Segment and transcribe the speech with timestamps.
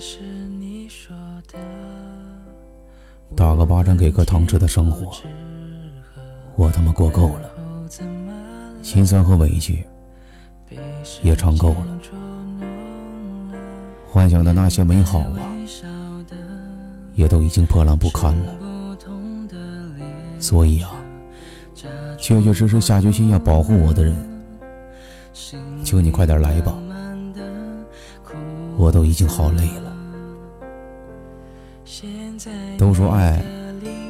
[0.00, 0.20] 是
[0.58, 1.16] 你说
[1.52, 1.58] 的。
[3.36, 5.12] 打个巴掌给颗糖吃的生活，
[6.56, 7.50] 我他妈过够了，
[8.82, 9.84] 心酸和委屈
[11.22, 11.86] 也尝够了，
[14.06, 15.40] 幻想的那些美好啊，
[17.14, 18.54] 也都已经破烂不堪了。
[20.38, 20.90] 所以啊，
[22.18, 24.14] 确确实实下决心要保护我的人，
[25.82, 26.76] 求你快点来吧，
[28.76, 29.83] 我都已经好累了。
[32.76, 33.42] 都说爱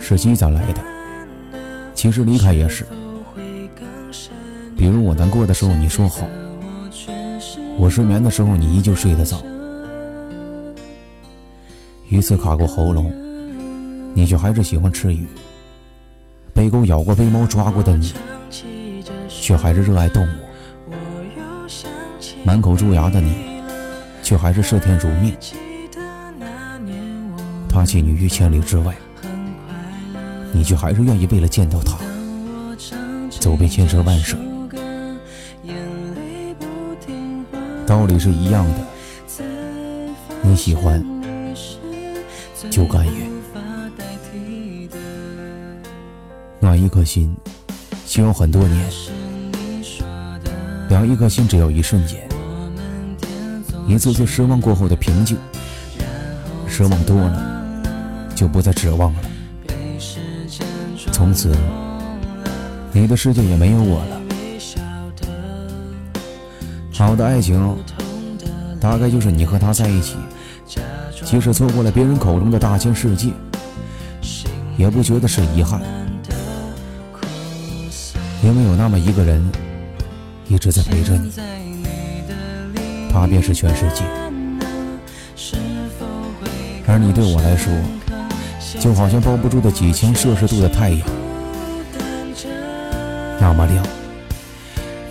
[0.00, 0.80] 是积攒来的，
[1.94, 2.86] 其实离开也是。
[4.76, 6.26] 比如我难过的时候你说好，
[7.78, 9.42] 我失眠的时候你依旧睡得早，
[12.08, 13.12] 鱼刺卡过喉咙，
[14.14, 15.26] 你却还是喜欢吃鱼。
[16.54, 18.12] 被狗咬过、被猫抓过的你，
[19.28, 20.28] 却还是热爱动物；
[22.44, 23.34] 满口蛀牙的你，
[24.22, 25.34] 却还是视天如命。
[27.78, 28.92] 他弃你于千里之外，
[30.50, 31.96] 你却还是愿意为了见到他，
[33.38, 34.36] 走遍千山万水。
[37.86, 39.44] 道理是一样的，
[40.42, 41.00] 你喜欢
[42.68, 43.14] 就甘愿。
[46.58, 47.32] 暖一颗心，
[48.04, 48.82] 需要很多年；
[50.88, 52.28] 凉一颗心，只要一瞬间。
[53.86, 55.38] 一次次失望过后的平静，
[56.66, 57.57] 失望多了，
[58.38, 59.20] 就不再指望了。
[61.10, 61.52] 从此，
[62.92, 64.20] 你的世界也没有我了。
[66.92, 67.76] 好的爱情，
[68.80, 70.14] 大概就是你和他在一起，
[71.24, 73.30] 即使错过了别人口中的大千世界，
[74.76, 75.80] 也不觉得是遗憾。
[78.44, 79.44] 因为有那么一个人
[80.46, 81.32] 一直在陪着你，
[83.10, 84.04] 他便是全世界。
[86.86, 87.70] 而你对我来说，
[88.80, 91.00] 就好像包不住的几千摄氏度的太阳，
[93.40, 93.84] 那么亮，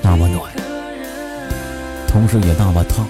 [0.02, 0.44] 那么暖，
[2.08, 3.08] 同时也那么烫。